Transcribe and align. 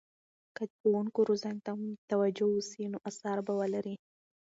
که 0.55 0.63
د 0.69 0.71
ښوونکو 0.77 1.19
روزنې 1.29 1.59
ته 1.65 1.71
توجه 2.11 2.45
وسي، 2.51 2.83
نو 2.91 2.97
اثر 3.09 3.37
به 3.45 3.53
ولري. 3.59 3.95